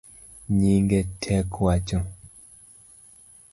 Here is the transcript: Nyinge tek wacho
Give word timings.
Nyinge 0.59 0.99
tek 1.21 1.45
wacho 1.63 1.99